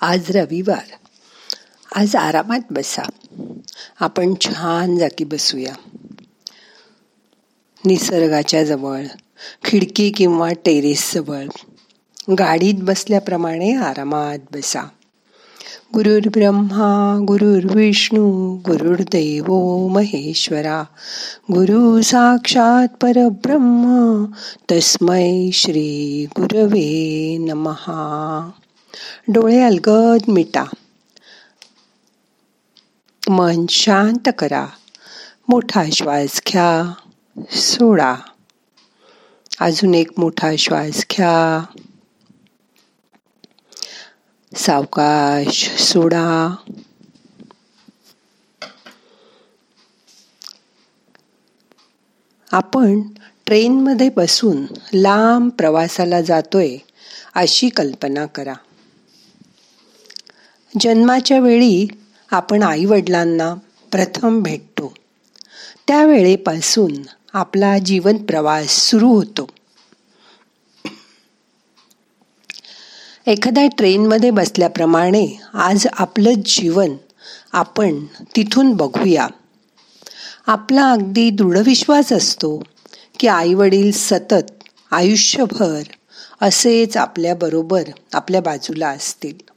[0.00, 0.94] आज रविवार.
[1.96, 3.02] आज आरामात बसा.
[4.00, 5.74] आपण छान जागी बसूया.
[7.84, 9.04] निसर्गाच्या जवळ
[9.64, 11.44] खिडकी किंवा टेरेस जवळ
[12.38, 14.82] गाडीत बसल्याप्रमाणे आरामात बसा.
[15.94, 19.52] गुरुर् ब्रह्मा गुरुर्विष्णू गुरुर्देव
[19.88, 20.82] महेश्वरा
[21.52, 24.24] गुरु साक्षात परब्रह्म
[24.72, 28.50] तस्मै श्री गुरवे नमहा.
[29.28, 30.64] डोळे अलगद मिटा.
[33.28, 34.66] मन शांत करा.
[35.48, 36.94] मोठा श्वास घ्या.
[37.50, 38.14] सोडा.
[39.60, 41.64] अजून एक मोठा श्वास घ्या.
[44.56, 46.56] सावकाश सोडा.
[52.52, 53.00] आपण
[53.46, 56.76] ट्रेनमध्ये बसून लांब प्रवासाला जातोय
[57.34, 58.54] अशी कल्पना करा.
[60.80, 61.86] जन्माच्या वेळी
[62.30, 63.54] आपण आईवडिलांना
[63.92, 64.94] प्रथम भेटतो.
[65.86, 66.92] त्यावेळेपासून
[67.32, 69.48] आपला जीवन प्रवास सुरू होतो.
[73.26, 76.90] एखाद्या ट्रेनमध्ये बसल्याप्रमाणे आज आपलं जीवन
[77.52, 78.04] आपण
[78.36, 79.26] तिथून बघूया.
[80.46, 82.62] आपला अगदी दृढ विश्वास असतो
[83.20, 84.50] की आईवडील सतत
[84.90, 85.82] आयुष्यभर
[86.40, 89.55] असेच आपल्याबरोबर आपल्या बाजूला असतील.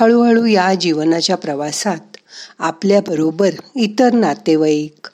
[0.00, 2.16] हळूहळू या जीवनाच्या प्रवासात
[2.58, 5.08] आपल्याबरोबर इतर नातेवाईक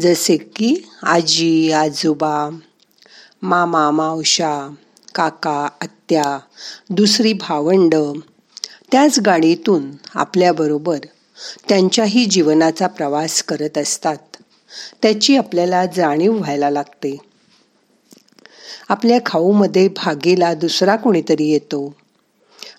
[0.00, 2.50] जसे की आजी आजोबा
[3.42, 4.74] मामा मावशा
[5.14, 6.38] काका आत्या
[6.90, 7.94] दुसरी भावंड
[8.92, 10.98] त्याच गाडीतून आपल्याबरोबर
[11.68, 14.18] त्यांच्याही जीवनाचा प्रवास करत असतात.
[15.02, 17.16] त्याची आपल्याला जाणीव व्हायला लागते.
[18.88, 21.94] आपल्या खाऊमध्ये भागेला दुसरा कोणीतरी येतो.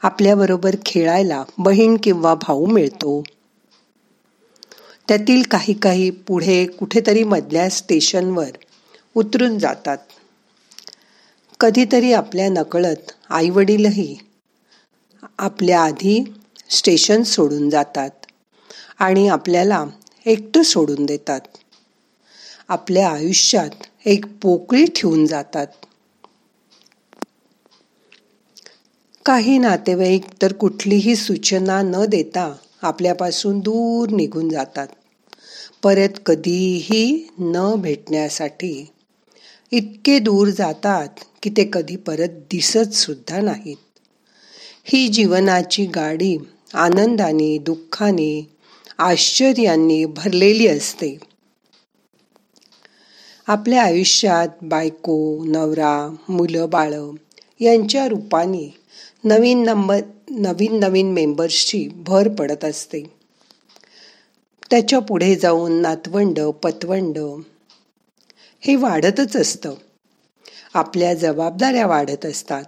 [0.04, 3.24] आपल्याबरोबर खेळायला बहीण किंवा भाऊ मिळतो.
[5.08, 8.50] त्यातील काही काही पुढे कुठेतरी मधल्या स्टेशनवर
[9.16, 9.98] उतरून जातात.
[11.60, 14.18] कधीतरी आपल्या नकळत आईवडीलही
[15.38, 16.24] आपल्या आधी
[16.70, 18.10] स्टेशन सोडून जातात
[19.00, 19.86] आणि आपल्याला
[20.26, 21.42] एकटं सोडून देतात.
[22.68, 23.70] आपल्या आयुष्यात
[24.06, 25.68] एक पोकळी ठेवून जातात.
[29.26, 34.88] काही नातेवाईक तर कुठलीही सूचना न देता आपल्यापासून दूर निघून जातात.
[35.84, 38.92] परत कधीही न भेटण्यासाठी
[39.72, 41.08] इतके दूर जातात
[41.44, 43.78] की ते कधी परत दिसत सुद्धा नाहीत.
[44.84, 46.38] ही जीवनाची गाडी
[46.74, 48.50] आनंदाने दुःखाने
[48.98, 51.18] आश्चर्यांनी भरलेली असते.
[53.48, 57.12] आपल्या आयुष्यात बायको नवरा मुलं बाळं
[57.60, 58.81] यांच्या रूपाने
[59.24, 60.00] नवीन नंबर
[60.30, 63.04] नवीन नवीन मेंबर्सची भर पडत असते.
[64.70, 67.18] त्याच्या पुढे जाऊन नातवंड पतवंड
[68.60, 69.74] हे वाढतच असतं.
[70.74, 72.64] आपल्या जबाबदाऱ्या वाढत असतात.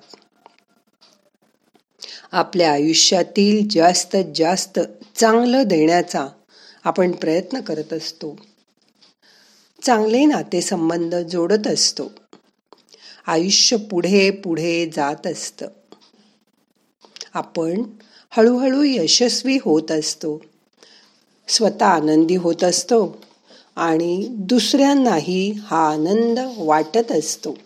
[2.31, 4.79] आपल्या आयुष्यातील जास्तीत जास्त
[5.15, 6.27] चांगलं देण्याचा
[6.83, 8.39] आपण प्रयत्न करत असतो.
[9.83, 12.11] चांगले नातेसंबंध जोडत असतो.
[13.27, 15.67] आयुष्य पुढे पुढे जात असतं.
[17.33, 17.83] आपण
[18.29, 20.41] हळूहळू यशस्वी होत असतो.
[21.47, 23.21] स्वतः आनंदी होत असतो
[23.75, 27.57] आणि दुसऱ्यांनाही हा आनंद वाटत असतो.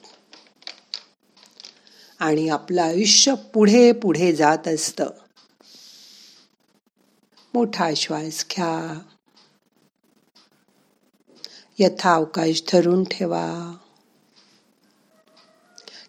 [2.20, 5.02] आणि आपलं आयुष्य पुढे पुढे जात असत.
[7.54, 9.00] मोठा श्वास घ्या.
[11.80, 13.76] यथावकाश धरून ठेवा.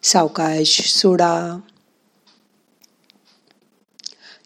[0.02, 1.60] सावकाश सोडा.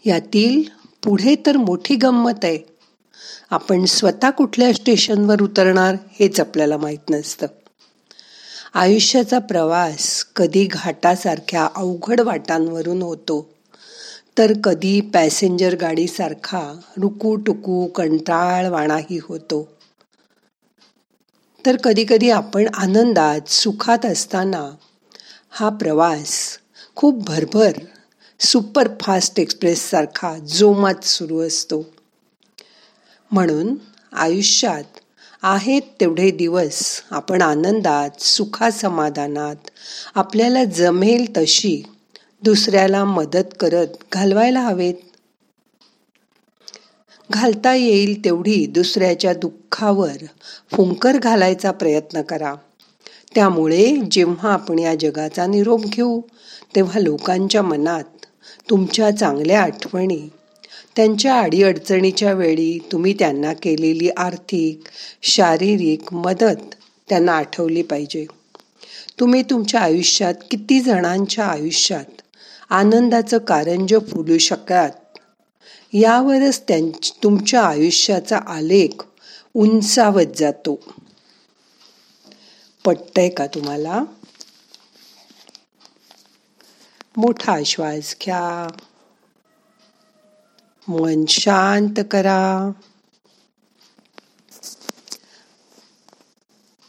[0.05, 0.63] यातील
[1.05, 2.59] पुढे तर मोठी गंमत आहे.
[3.51, 7.47] आपण स्वतः कुठल्या स्टेशनवर उतरणार हेच आपल्याला माहीत नसतं.
[8.75, 13.55] आयुष्याचा प्रवास कधी घाटासारख्या अवघड वाटांवरून होतो
[14.39, 19.69] तर कधी पॅसेंजर गाडीसारखा रुकू टुकू कंटाळवाणाही होतो.
[21.67, 24.71] तर कधी कधी आपण आनंदात सुखात असताना
[25.51, 26.59] हा प्रवास
[26.97, 27.73] खूप भरभर
[28.45, 31.87] सुपरफास्ट एक्सप्रेससारखा जोमात सुरू असतो.
[33.33, 33.75] म्हणून
[34.13, 34.85] आयुष्यात
[35.43, 39.71] आहेत तेवढे दिवस आपण आनंदात सुखासमाधानात
[40.15, 41.83] आपल्याला जमेल तशी
[42.43, 44.95] दुसऱ्याला मदत करत घालवायला हवेत.
[47.31, 50.25] घालता येईल तेवढी दुसऱ्याच्या दुःखावर
[50.73, 52.55] फुंकर घालायचा प्रयत्न करा.
[53.35, 56.21] त्यामुळे जेव्हा आपण या जगाचा निरोप घेऊ
[56.75, 58.22] तेव्हा लोकांच्या मनात
[58.71, 60.29] तुमच्या चांगल्या आठवणी.
[60.97, 64.81] त्यांच्या अडीअडचणीच्या वेळी तुम्ही त्यांना केलेली आर्थिक
[65.23, 66.75] शारीरिक मदत
[67.09, 68.27] त्यांना आठवली पाहिजे.
[69.21, 72.23] तुम्ही तुमच्या आयुष्यात किती जणांच्या आयुष्यात
[72.71, 74.91] आनंदाचं कारंज फुलू शकात
[75.93, 76.91] यावरच त्यां
[77.23, 79.03] तुमच्या आयुष्याचा आलेख
[79.55, 80.81] उंचावत जातो.
[82.85, 84.03] पटतंय का तुम्हाला?
[87.17, 88.69] मोठा श्वास घ्या.
[90.89, 92.71] मन शांत करा.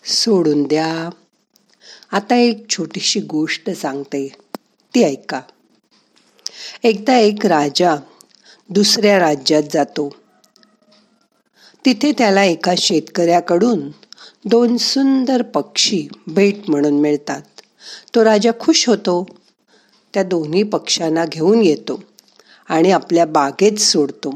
[0.06, 1.10] सोडून द्या.
[2.12, 4.36] आता एक छोटीशी गोष्ट सांगते.
[4.96, 5.42] ती ऐका.
[6.84, 7.96] एकदा एक राजा
[8.70, 10.16] दुसऱ्या राज्यात जातो.
[11.86, 13.90] तिथे त्याला एका शेतकऱ्याकडून
[14.46, 17.42] दोन सुंदर पक्षी भेट म्हणून मिळतात.
[18.16, 19.43] तो राजा खुश होतो.
[20.14, 22.04] त्या दोन्ही पक्ष्यांना घेऊन येतो
[22.70, 24.34] आणि आपल्या बागेत सोडतो.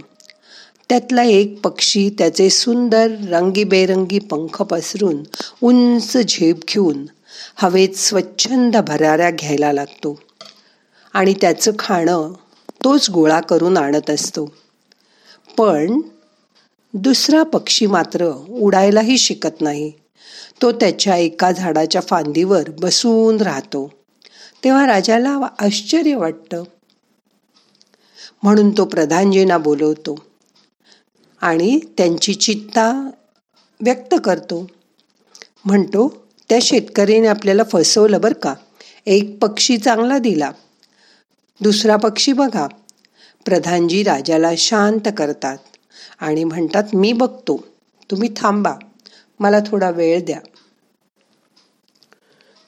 [0.89, 5.23] त्यातला एक पक्षी त्याचे सुंदर रंगीबेरंगी पंख पसरून
[5.63, 7.05] उंच झेप घेऊन
[7.55, 10.19] हवेत स्वच्छंद भराऱ्या घ्यायला लागतो
[11.13, 12.33] आणि त्याचं खाणं
[12.83, 14.45] तोच गोळा करून आणत असतो.
[15.57, 16.01] पण
[16.93, 19.91] दुसरा पक्षी मात्र उडायलाही शिकत नाही.
[20.61, 23.91] तो त्याच्या एका झाडाच्या फांदीवर बसून राहतो.
[24.67, 26.63] तेव्हा राजाला आश्चर्य वाटतं.
[28.43, 30.25] म्हणून तो प्रधानजींना बोलवतो
[31.41, 33.09] आणि त्यांची चित्ता
[33.81, 34.67] व्यक्त करतो.
[35.65, 38.53] म्हणतो त्या शेतकऱ्याने आपल्याला फसवलं बरं का?
[39.05, 40.51] एक पक्षी चांगला दिला.
[41.61, 42.67] दुसरा पक्षी बघा.
[43.45, 45.57] प्रधानजी राजाला शांत करतात
[46.19, 47.67] आणि म्हणतात मी बघतो.
[48.11, 48.73] तुम्ही थांबा.
[49.39, 50.39] मला थोडा वेळ द्या.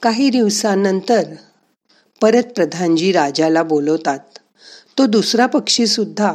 [0.02, 1.24] काही दिवसांनंतर
[2.22, 4.20] परत प्रधानजी राजाला बोलवतात.
[4.98, 6.34] तो दुसरा पक्षी सुद्धा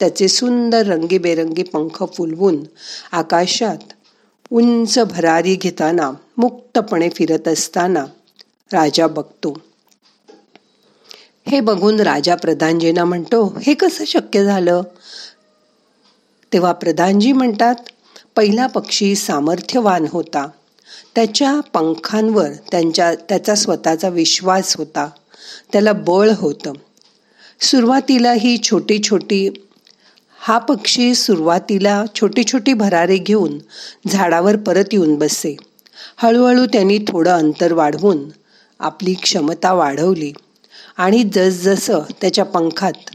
[0.00, 2.64] त्याचे सुंदर रंगीबेरंगी पंख फुलवून
[3.12, 3.92] आकाशात
[4.50, 8.04] उंच भरारी घेताना मुक्तपणे फिरत असताना
[8.72, 9.60] राजा बघतो.
[11.48, 14.82] हे बघून राजा प्रधानजींना म्हणतो हे कसं शक्य झालं?
[16.52, 17.74] तेव्हा प्रधानजी म्हणतात
[18.36, 20.48] पहिला पक्षी सामर्थ्यवान होता.
[21.14, 25.08] त्याच्या पंखांवर त्यांच्या त्याचा स्वतःचा विश्वास होता.
[25.72, 26.72] त्याला बळ होतं.
[27.60, 29.48] सुरुवातीला ही छोटी छोटी
[30.40, 33.58] हा पक्षी सुरुवातीला छोटी छोटी भरारे घेऊन
[34.08, 35.56] झाडावर परत येऊन बसे.
[36.16, 38.18] हळूहळू त्यांनी थोडं अंतर वाढवून
[38.80, 40.32] आपली क्षमता वाढवली
[40.96, 43.10] आणि जसजसं त्याच्या पंखात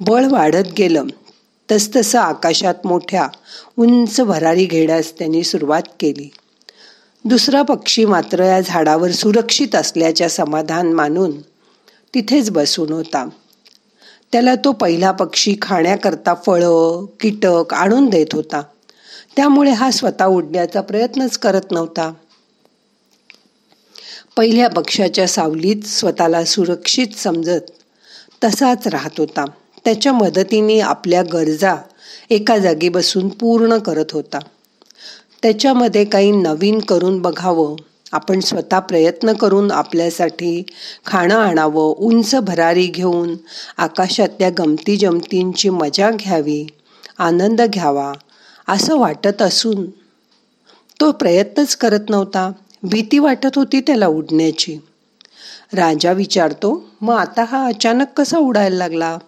[0.00, 1.06] बळ वाढत गेलं
[1.72, 3.28] तसतसं आकाशात मोठ्या
[3.76, 6.30] उंच भरारी घेण्यास त्यांनी सुरुवात केली.
[7.24, 11.32] दुसरा पक्षी मात्र या झाडावर सुरक्षित असल्याच्या समाधान मानून
[12.14, 13.28] तिथेच बसून होता.
[14.32, 18.62] त्याला तो पहिला पक्षी खाण्याकरता फळं कीटक आणून देत होता.
[19.36, 22.12] त्यामुळे हा स्वतः उडण्याचा प्रयत्नच करत नव्हता.
[24.36, 27.70] पहिल्या पक्षाच्या सावलीत स्वतःला सुरक्षित समजत
[28.44, 29.44] तसाच राहत होता.
[29.84, 31.76] त्याच्या मदतीने आपल्या गरजा
[32.30, 34.38] एका जागी बसून पूर्ण करत होता.
[35.42, 37.76] त्याच्यामध्ये काही नवीन करून बघावं
[38.12, 40.62] आपण स्वतः प्रयत्न करून आपल्यासाठी
[41.06, 43.34] खाणं आणावं उंच भरारी घेऊन
[43.76, 46.66] आकाशातल्या गमती जमतींची मजा घ्यावी
[47.18, 48.12] आनंद घ्यावा
[48.68, 49.90] असं वाटत असून
[51.00, 52.50] तो प्रयत्नच करत नव्हता.
[52.82, 54.78] भीती वाटत होती त्याला उडण्याची.
[55.72, 59.18] राजा विचारतो मग आता हा अचानक कसा उडायला लागला?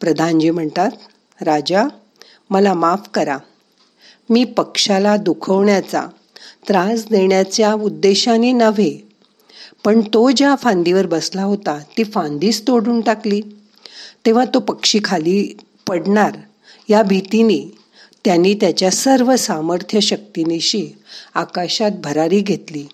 [0.00, 0.90] प्रधानजी म्हणतात
[1.40, 1.84] राजा
[2.50, 3.38] मला माफ करा.
[4.30, 6.06] मी पक्षाला दुखवण्याचा
[6.68, 9.08] त्रास देण्याच्या उद्देशाने नव्हे.
[9.84, 13.40] पण तो ज्या फांदीवर बसला होता ती फांदीच तोडून टाकली.
[14.26, 15.56] तेव्हा तो पक्षी खाली
[15.88, 16.32] पडणार
[16.88, 17.78] या भीतीने
[18.24, 20.88] त्यांनी त्याच्या सर्व सामर्थ्य शक्तीनिशी
[21.34, 22.86] आकाशात भरारी घेतली.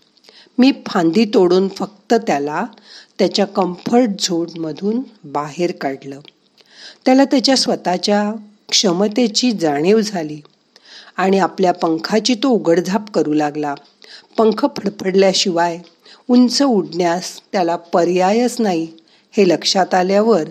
[0.58, 2.66] मी फांदी तोडून फक्त त्याला
[3.18, 6.20] त्याच्या कम्फर्ट झोनमधून बाहेर काढलं.
[7.04, 8.32] त्याला त्याच्या स्वतःच्या
[8.68, 10.40] क्षमतेची जाणीव झाली
[11.16, 13.74] आणि आपल्या पंखाची तो उघडझाप करू लागला.
[14.38, 15.78] पंख फडफडल्याशिवाय
[16.30, 18.86] उंच उडण्यास त्याला पर्यायच नाही.
[19.32, 20.44] हे लक्षात आल्यावर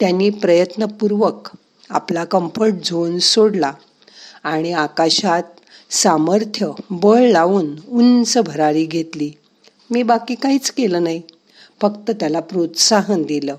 [0.00, 1.48] त्यांनी प्रयत्नपूर्वक
[1.90, 3.72] आपला कम्फर्ट झोन सोडला
[4.44, 5.42] आणि आकाशात
[5.90, 9.32] सामर्थ्य बळ लावून उंच भरारी घेतली.
[9.90, 11.22] मी बाकी काहीच केलं नाही
[11.82, 13.56] फक्त त्याला प्रोत्साहन दिलं.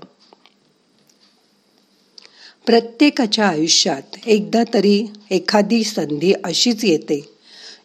[2.66, 7.31] प्रत्येकाच्या आयुष्यात एकदा तरी एखादी संधी अशीच येते.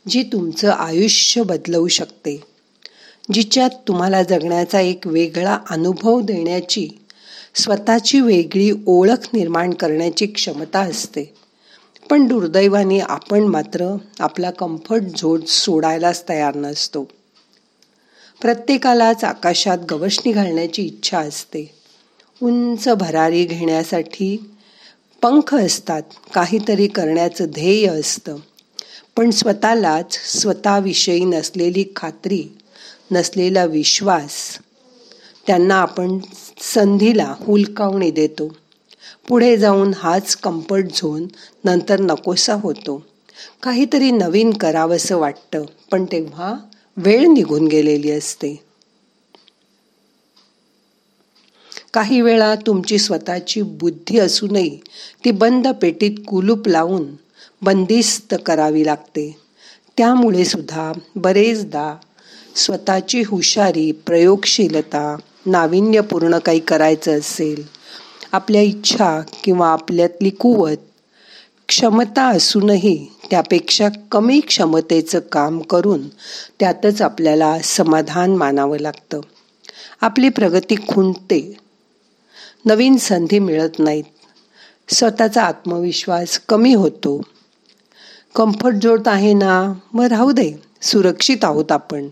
[0.10, 2.44] जी तुमचं आयुष्य बदलवू शकते
[3.34, 6.90] जिच्यात तुम्हाला जगण्याचा एक वेगळा अनुभव देण्याची
[7.56, 11.34] स्वतःची वेगळी ओळख निर्माण करण्याची क्षमता असते.
[12.10, 17.04] पण दुर्दैवाने आपण मात्र आपला कम्फर्ट झोन सोडायलाच तयार नसतो.
[18.42, 21.72] प्रत्येकालाच आकाशात गवसणी घालण्याची इच्छा असते.
[22.42, 24.52] उंच भरारी घेण्यासाठी
[25.22, 26.02] पंख असतात
[26.34, 28.36] काहीतरी करण्याचं ध्येय असतं.
[29.18, 32.44] पण स्वतःलाच स्वतःविषयी नसलेली खात्री
[33.12, 34.58] नसलेला विश्वास
[35.48, 36.18] त्यांना आपण
[36.62, 38.58] संधीला हुलकावणी देतो.
[39.28, 41.28] पुढे जाऊन हाच कम्फर्ट झोन
[41.64, 43.06] नंतर नकोसा होतो.
[43.64, 46.54] काहीतरी नवीन करावंसं वाटतं पण तेव्हा
[46.98, 48.64] वेळ निघून गेलेली असते.
[51.94, 54.80] काही वेळा तुमची स्वतःची बुद्धी असूनही
[55.26, 57.06] ती बंद पेटीत कुलूप लावून
[57.62, 59.40] बंदिस्त करावी लागते.
[59.98, 61.96] त्यामुळे सुद्धा बरेचदा
[62.56, 67.66] स्वतःची हुशारी प्रयोगशीलता नाविन्यपूर्ण काही करायचं असेल
[68.32, 70.78] आपल्या इच्छा किंवा आपल्यातली कुवत
[71.68, 76.08] क्षमता असूनही त्यापेक्षा कमी क्षमतेचं काम करून
[76.60, 79.20] त्यातच आपल्याला समाधान मानावं लागतं.
[80.02, 81.58] आपली प्रगती खुंटते.
[82.66, 84.04] नवीन संधी मिळत नाहीत.
[84.90, 87.22] स्वतःचा आत्मविश्वास कमी होतो.
[88.36, 89.74] कम्फर्ट जोड आहे ना.
[89.94, 90.54] मग राहू दे.
[90.82, 92.08] सुरक्षित आहोत आपण.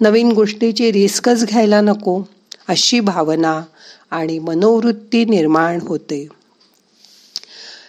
[0.00, 2.22] नवीन गोष्टीची रिस्कच घ्यायला नको.
[2.68, 3.62] अशी भावना
[4.10, 6.28] आणि मनोवृत्ती निर्माण होते.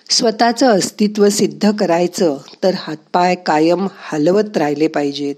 [0.10, 5.36] स्वतःचं अस्तित्व सिद्ध करायचं तर हातपाय कायम हलवत राहिले पाहिजेत.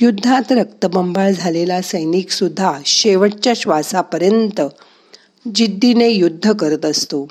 [0.00, 4.60] युद्धात रक्तबंबाळ झालेला सैनिक सुद्धा शेवटच्या श्वासापर्यंत
[5.54, 7.28] जिद्दीने युद्ध करत असतो.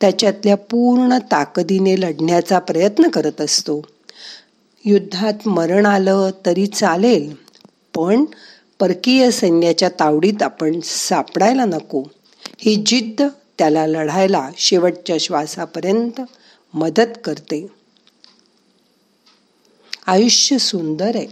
[0.00, 3.82] त्याच्यातल्या पूर्ण ताकदीने लढण्याचा प्रयत्न करत असतो.
[4.84, 7.34] युद्धात मरण आलं तरी चालेल
[7.94, 8.24] पण
[8.80, 12.02] परकीय सैन्याच्या तावडीत आपण सापडायला नको.
[12.58, 13.22] ही जिद्द
[13.58, 16.20] त्याला लढायला शेवटच्या श्वासापर्यंत
[16.74, 17.66] मदत करते.
[20.06, 21.26] आयुष्य सुंदर आहे.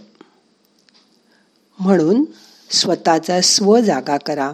[1.80, 2.24] म्हणून
[2.70, 4.52] स्वतःचा स्व जागा करा.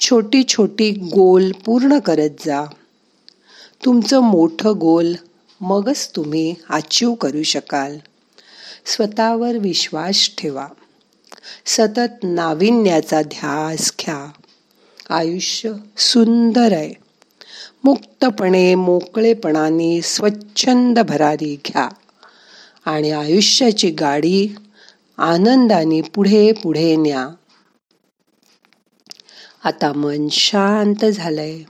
[0.00, 2.64] छोटी छोटी गोल पूर्ण करत जा.
[3.84, 5.14] तुमचं मोठं गोल
[5.60, 7.98] मगच तुम्ही अचीव करू शकाल.
[8.86, 10.66] स्वतःवर विश्वास ठेवा.
[11.66, 14.30] सतत नाविन्याचा ध्यास घ्या.
[15.10, 16.94] आयुष्य सुंदर आहे.
[17.84, 21.88] मुक्तपणे मोकळेपणाने स्वच्छंद भरारी घ्या.
[22.84, 24.54] आणि आयुष्याची गाडी
[25.18, 27.28] आनंदाने पुढे पुढे न्या.
[29.64, 31.62] आता मन शांत झालंय.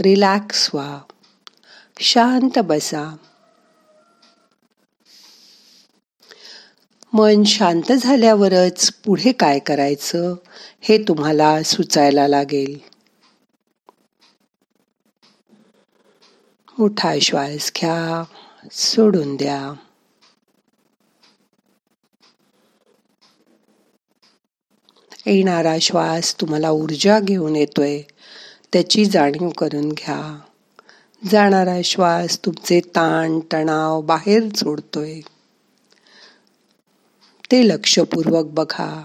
[0.00, 1.00] रिलॅक्स व्हा
[2.00, 3.16] शांत बसा
[7.12, 10.34] मन शांत झाल्यावरच पुढे काय करायचं
[10.80, 12.78] हे तुम्हाला सुचायला लागेल.
[16.78, 18.24] मोठा श्वास घ्या
[18.72, 19.74] सोडून द्या.
[25.26, 28.02] येणारा श्वास तुम्हाला ऊर्जा घेऊन येतोय.
[28.74, 30.38] त्याची जाणीव करून घ्या.
[31.30, 35.20] जाणारा श्वास तुमचे ताण तणाव बाहेर सोडतोय.
[37.52, 39.04] ते लक्षपूर्वक बघा.